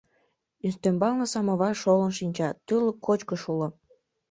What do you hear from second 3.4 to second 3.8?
уло.